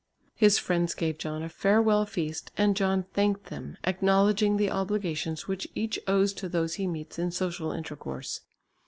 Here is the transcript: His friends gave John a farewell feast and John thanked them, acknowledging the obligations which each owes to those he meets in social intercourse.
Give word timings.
His 0.33 0.57
friends 0.57 0.95
gave 0.95 1.19
John 1.19 1.43
a 1.43 1.47
farewell 1.49 2.07
feast 2.07 2.49
and 2.57 2.75
John 2.75 3.03
thanked 3.13 3.51
them, 3.51 3.77
acknowledging 3.83 4.57
the 4.57 4.71
obligations 4.71 5.47
which 5.47 5.67
each 5.75 5.99
owes 6.07 6.33
to 6.41 6.49
those 6.49 6.73
he 6.73 6.87
meets 6.87 7.19
in 7.19 7.29
social 7.29 7.71
intercourse. 7.71 8.41